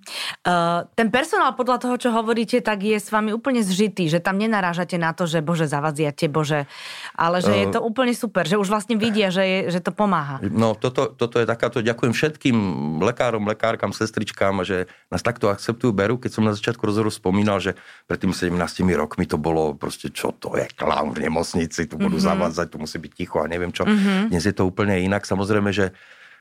[0.42, 4.42] Uh, ten personál podľa toho, čo hovoríte, tak je s vami úplne zžitý, že tam
[4.42, 6.66] nenarážate na to, že bože zavaziate, bože,
[7.14, 7.74] ale že uh, je eh.
[7.78, 10.42] to úplne super, že už vlastne vidia, že, je, že to pomáha.
[10.42, 12.58] No toto, toto je takáto, ďakujem všetkým
[13.06, 17.78] lekárom, lekárkam, sestričkám, že nás takto akceptujú, berú, keď som na začiatku rozhovoru spomínal, že
[18.10, 22.16] predtým 17 13 rokmi to bolo proste, čo to je, klaun v nemocnici, tu budú
[22.16, 22.30] mm-hmm.
[22.32, 23.84] zavádzať, tu musí byť ticho a neviem čo.
[23.84, 24.32] Mm-hmm.
[24.32, 25.28] Dnes je to úplne inak.
[25.28, 25.92] Samozrejme, že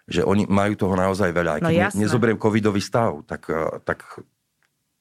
[0.03, 1.51] že oni majú toho naozaj veľa.
[1.59, 4.03] Aj no keď no, nezoberiem covidový stav, tak, eh, tak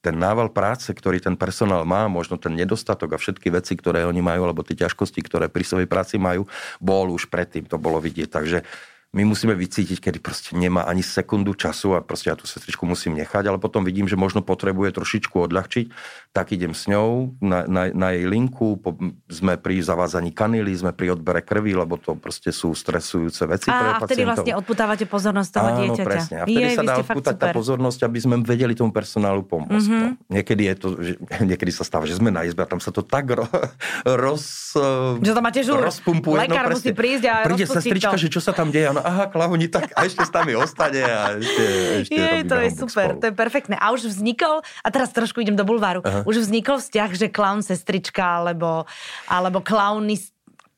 [0.03, 4.19] ten nával práce, ktorý ten personál má, možno ten nedostatok a všetky veci, ktoré oni
[4.19, 6.51] majú, alebo tie ťažkosti, ktoré pri svojej práci majú,
[6.83, 8.29] bol už predtým, to bolo vidieť.
[8.31, 8.67] Takže
[9.13, 13.13] my musíme vycítiť, kedy proste nemá ani sekundu času a proste ja tú sestričku musím
[13.21, 15.87] nechať, ale potom vidím, že možno potrebuje trošičku odľahčiť,
[16.33, 18.97] tak idem s ňou na, na, na jej linku, po,
[19.29, 23.77] sme pri zavádzaní kanily, sme pri odbere krvi, lebo to proste sú stresujúce veci a,
[23.77, 24.01] pre pacientov.
[24.01, 26.09] A vtedy vlastne odputávate pozornosť toho Áno, dieťaťa.
[26.09, 26.37] presne.
[26.41, 29.77] A vtedy Je, sa dá odputať tá pozornosť, aby sme vedeli tomu personálu pomôcť.
[29.93, 30.09] Mm-hmm.
[30.09, 30.17] No.
[30.33, 31.13] Niekedy, je to, že,
[31.53, 33.45] niekedy sa stáva, že sme na izbe a tam sa to tak ro,
[34.25, 34.73] roz,
[35.21, 35.85] že tam máte žúr.
[35.85, 36.33] rozpumpuje.
[36.33, 39.02] No Lekár no, musí prísť a Príde sestrička, že čo sa tam deje.
[39.03, 41.65] Aha, klauni, tak a ešte s nami ostane a ešte,
[42.07, 43.21] ešte je, to je super, spolu.
[43.21, 43.75] to je perfektné.
[43.77, 46.23] A už vznikol, a teraz trošku idem do bulváru, Aha.
[46.23, 48.87] už vznikol vzťah, že klaun sestrička, alebo,
[49.27, 50.17] alebo klauny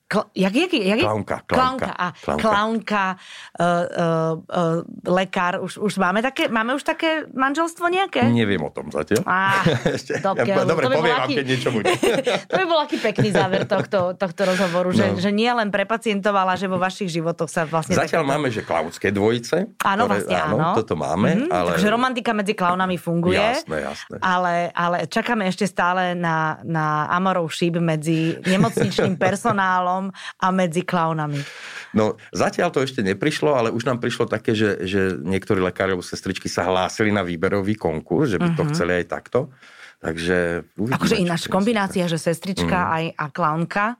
[0.04, 1.92] Kla, jak, jak, jak, klaunka, klaunka.
[1.96, 3.04] A klaunka, klaunka
[3.56, 5.64] uh, uh, uh, lekár.
[5.64, 8.20] Už, už máme, také, máme už také manželstvo nejaké?
[8.28, 9.24] Neviem o tom zatiaľ.
[9.24, 9.64] Á,
[9.96, 11.88] Ešte, ja, dobre, by poviem vám, keď niečo bude.
[12.52, 14.98] to by bol aký pekný záver tohto, tohto rozhovoru, no.
[15.00, 17.96] že, že nie len pre pacientov, ale že vo vašich životoch sa vlastne...
[17.96, 18.32] Zatiaľ takéto...
[18.36, 19.72] máme, že klaunské dvojice.
[19.88, 20.56] Áno, ktoré, vlastne áno.
[20.60, 20.76] áno.
[20.76, 21.70] Toto máme, mm-hmm, ale...
[21.80, 23.40] Takže romantika medzi klaunami funguje.
[23.40, 24.16] Jasné, jasné.
[24.20, 31.38] Ale, ale čakáme ešte stále na, na Amorov šíp medzi nemocničným personálom a medzi klaunami?
[31.94, 36.02] No, zatiaľ to ešte neprišlo, ale už nám prišlo také, že, že niektorí lekári alebo
[36.02, 38.70] sestričky sa hlásili na výberový konkurs, že by to mhm.
[38.74, 39.40] chceli aj takto.
[40.04, 41.00] Takže uvidíme.
[41.00, 42.96] Akože ináč kombinácia, že sestrička uh-huh.
[43.00, 43.96] aj a klaunka.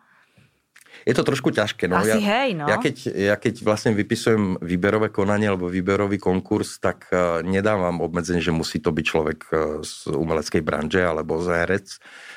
[1.05, 1.85] Je to trošku ťažké.
[1.87, 2.01] No.
[2.01, 2.65] Asi ja, hej, no.
[2.65, 8.41] Ja keď, ja keď vlastne vypisujem výberové konanie alebo výberový konkurs, tak uh, nedávam obmedzenie,
[8.41, 11.87] že musí to byť človek uh, z umeleckej branže alebo z herec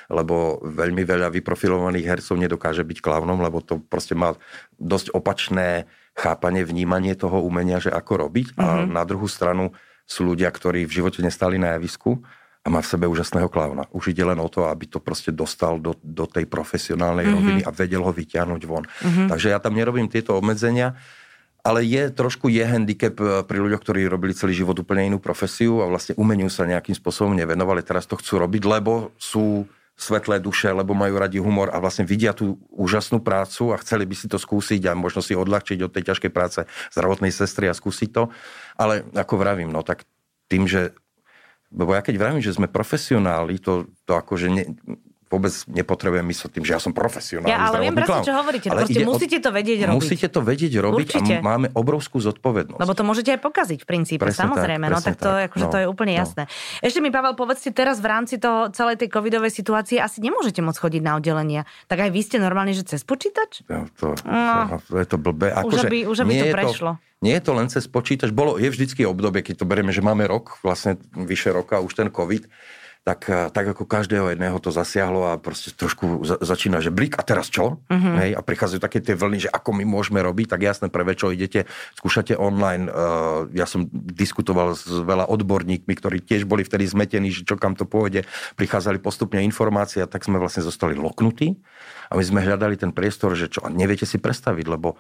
[0.08, 4.40] lebo veľmi veľa vyprofilovaných hercov nedokáže byť klaunom, lebo to proste má
[4.80, 8.48] dosť opačné chápanie, vnímanie toho umenia, že ako robiť.
[8.56, 8.64] Uh-huh.
[8.64, 8.96] A mhm.
[8.96, 9.76] na druhú stranu
[10.08, 12.24] sú ľudia, ktorí v živote nestali na javisku
[12.68, 13.88] a má v sebe úžasného klauna.
[13.96, 17.40] Už ide len o to, aby to proste dostal do, do tej profesionálnej uh-huh.
[17.40, 18.84] roviny a vedel ho vyťahnuť von.
[18.84, 19.32] Uh-huh.
[19.32, 21.00] Takže ja tam nerobím tieto obmedzenia,
[21.64, 25.80] ale je trošku je handicap eh, pri ľuďoch, ktorí robili celý život úplne inú profesiu
[25.80, 27.88] a vlastne umeniu sa nejakým spôsobom nevenovali.
[27.88, 29.64] Teraz to chcú robiť, lebo sú
[29.98, 34.14] svetlé duše, lebo majú radi humor a vlastne vidia tú úžasnú prácu a chceli by
[34.14, 36.62] si to skúsiť a možno si odľahčiť od tej ťažkej práce
[36.94, 38.30] zdravotnej sestry a skúsiť to.
[38.78, 40.06] Ale ako vravím, no tak
[40.54, 40.94] tým, že
[41.72, 44.64] lebo ja keď vravím, že sme profesionáli, to, to akože ne,
[45.28, 48.68] vôbec nepotrebujem mysleť tým, že ja som profesionálny Ja ale viem presne, čo hovoríte.
[48.72, 50.00] Ale Proste musíte to vedieť robiť.
[50.00, 51.34] Musíte to vedieť robiť Určite.
[51.40, 52.80] a máme obrovskú zodpovednosť.
[52.80, 54.88] Lebo to môžete aj pokaziť v princípe, presne samozrejme.
[54.88, 55.52] Tak, no tak to, tak.
[55.52, 56.20] Akože no, to je úplne no.
[56.24, 56.44] jasné.
[56.80, 60.80] Ešte mi, Pavel, povedzte teraz v rámci toho celej tej covidovej situácie asi nemôžete môcť
[60.80, 61.62] chodiť na oddelenia.
[61.92, 63.68] Tak aj vy ste normálne, že cez počítač?
[63.68, 64.80] No, to, no.
[64.88, 65.52] to, je to blbé.
[65.52, 66.92] Ako, už aby, už aby to prešlo.
[66.96, 68.30] To, nie je to len cez počítač.
[68.30, 72.14] Bolo, je vždycky obdobie, keď to berieme, že máme rok, vlastne vyše roka už ten
[72.14, 72.46] COVID,
[73.08, 77.16] tak, eh, tak ako každého jedného to zasiahlo a proste trošku za, začína, že blik
[77.16, 77.80] a teraz čo?
[77.88, 78.14] Uh-huh.
[78.20, 81.32] Hej, a prichádzajú také tie vlny, že ako my môžeme robiť, tak jasné, prvé čo
[81.32, 81.64] idete,
[81.96, 82.92] skúšate online.
[82.92, 87.80] Uh, ja som diskutoval s veľa odborníkmi, ktorí tiež boli vtedy zmetení, že čo kam
[87.80, 88.28] to pôjde.
[88.60, 91.56] Prichádzali postupne informácie a tak sme vlastne zostali loknutí
[92.12, 95.00] a my sme hľadali ten priestor, že čo, a neviete si predstaviť, lebo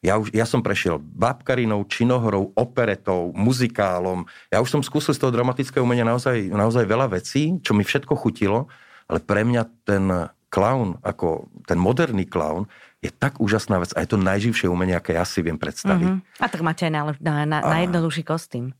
[0.00, 4.24] ja, už, ja som prešiel babkarinou, činohrou, operetou, muzikálom.
[4.48, 8.16] Ja už som skúsil z toho dramatického umenia naozaj, naozaj veľa vecí, čo mi všetko
[8.16, 8.72] chutilo,
[9.12, 10.04] ale pre mňa ten
[10.50, 12.66] klaun, ako ten moderný klaun,
[13.00, 16.20] je tak úžasná vec a je to najživšie umenie, aké ja si viem predstaviť.
[16.20, 16.42] Mm-hmm.
[16.44, 17.68] A tak máte aj na, na, na, a...
[17.80, 18.76] najjednoduchší kostým.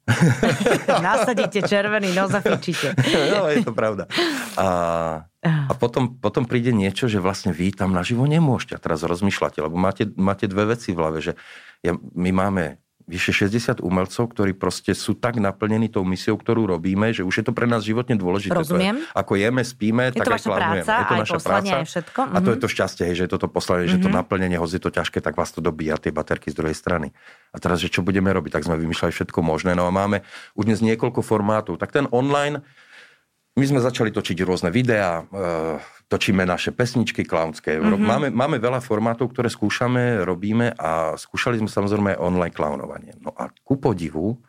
[1.09, 2.93] Nasadíte červený nos a fičíte.
[3.33, 4.05] no, je to pravda.
[4.61, 4.67] A,
[5.41, 9.73] a potom, potom príde niečo, že vlastne vy tam naživo nemôžete a teraz rozmýšľate, lebo
[9.73, 11.33] máte, máte dve veci v hlave, že
[11.81, 12.77] ja, my máme
[13.11, 17.45] vyše 60 umelcov, ktorí proste sú tak naplnení tou misiou, ktorú robíme, že už je
[17.51, 18.55] to pre nás životne dôležité.
[18.55, 19.03] Rozumiem.
[19.03, 20.85] To je, ako jeme, spíme, je tak to aj plánujeme.
[20.87, 21.75] Práca, je to naša práca.
[21.75, 22.21] Aj všetko.
[22.23, 22.63] A to je mhm.
[22.63, 23.99] to šťastie, že je toto poslanie, mm-hmm.
[23.99, 24.17] že to mhm.
[24.23, 27.11] naplnenie, hoď je to ťažké, tak vás to dobíja tie baterky z druhej strany.
[27.51, 29.75] A teraz, že čo budeme robiť, tak sme vymýšľali všetko možné.
[29.75, 30.23] No a máme
[30.55, 31.83] už dnes niekoľko formátov.
[31.83, 32.63] Tak ten online,
[33.61, 35.25] my sme začali točiť rôzne videá, e,
[36.09, 37.77] točíme naše pesničky klaunské.
[37.77, 38.01] Mm-hmm.
[38.01, 43.13] Máme, máme veľa formátov, ktoré skúšame, robíme a skúšali sme samozrejme online klaunovanie.
[43.21, 44.41] No a ku podivu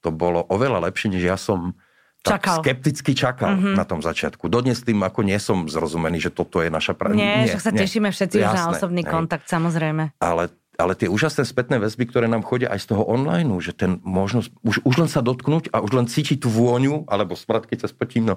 [0.00, 1.74] to bolo oveľa lepšie, než ja som
[2.20, 2.60] tak čakal.
[2.60, 3.74] skepticky čakal mm-hmm.
[3.80, 4.52] na tom začiatku.
[4.52, 7.16] Dodnes tým ako nie som zrozumený, že toto je naša pravda.
[7.16, 9.12] Nie, nie, že sa tešíme všetci Jasné, na osobný hej.
[9.12, 10.20] kontakt, samozrejme.
[10.20, 14.00] Ale ale tie úžasné spätné väzby, ktoré nám chodia aj z toho online, že ten
[14.00, 17.84] možnosť, už, už len sa dotknúť a už len cítiť tú vôňu, alebo smrad, keď
[17.84, 18.34] sa spotím, no,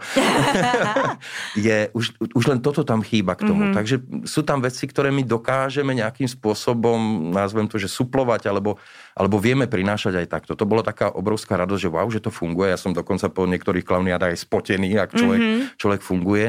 [1.55, 3.71] je, už, už len toto tam chýba k tomu.
[3.71, 3.77] Mm-hmm.
[3.79, 3.95] Takže
[4.27, 8.75] sú tam veci, ktoré my dokážeme nejakým spôsobom, nazvem to, že suplovať, alebo,
[9.15, 10.59] alebo vieme prinášať aj takto.
[10.59, 12.75] To bolo taká obrovská radosť, že wow, že to funguje.
[12.75, 15.61] Ja som dokonca po niektorých klavniádach aj spotený, ak človek, mm-hmm.
[15.79, 16.47] človek funguje.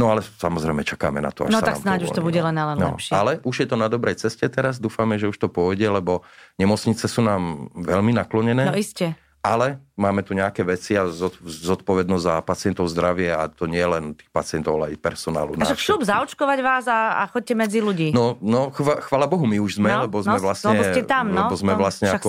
[0.00, 2.56] No ale samozrejme čakáme na to, až No sa tak snáď už to bude len
[2.56, 3.12] len no, lepšie.
[3.12, 6.24] Ale už je to na dobrej ceste teraz, dúfame, že už to pôjde, lebo
[6.56, 8.64] nemocnice sú nám veľmi naklonené.
[8.64, 9.12] No iste.
[9.44, 11.04] Ale máme tu nejaké veci a
[11.44, 15.52] zodpovednosť za pacientov zdravie a to nie len tých pacientov, ale aj personálu.
[15.60, 18.16] A však šup zaočkovať vás a, a chodte medzi ľudí.
[18.16, 21.02] No, no chva, chvala Bohu, my už sme, no, lebo sme no, vlastne, lebo ste
[21.04, 22.28] tam, no, lebo sme vlastne ako,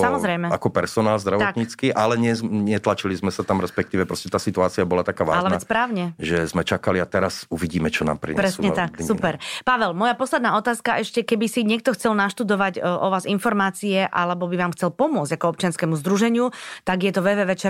[0.51, 1.97] ako personál zdravotnícky, tak.
[1.97, 5.55] ale nie, netlačili sme sa tam, respektíve proste tá situácia bola taká vážna.
[5.55, 6.03] Ale správne.
[6.19, 8.59] Že sme čakali a teraz uvidíme, čo nám prinesú.
[8.59, 9.39] Presne no, tak, super.
[9.63, 14.51] Pavel, moja posledná otázka ešte, keby si niekto chcel naštudovať o, o vás informácie alebo
[14.51, 16.51] by vám chcel pomôcť ako občianskému združeniu,
[16.83, 17.60] tak je to www.červenynos.sk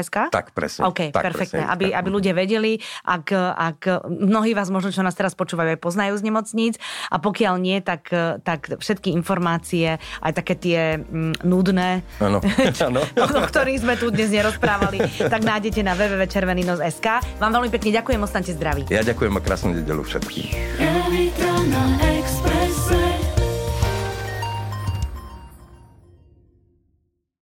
[0.00, 0.32] SK?
[0.32, 0.88] Tak, presne.
[0.88, 1.66] OK, tak, perfektne.
[1.66, 5.80] Presne, aby, aby ľudia vedeli, ak, ak mnohí vás možno, čo nás teraz počúvajú, aj
[5.82, 6.74] poznajú z nemocníc
[7.12, 8.08] a pokiaľ nie, tak,
[8.46, 12.40] tak všetky informácie, aj také tie mm, nudné, ano.
[12.80, 13.00] ano.
[13.38, 17.06] o ktorých sme tu dnes nerozprávali, tak nájdete na www.červenynos.sk.
[17.42, 18.82] Vám veľmi pekne ďakujem, ostaňte zdraví.
[18.88, 20.46] Ja ďakujem a krásnu nedelu všetkým.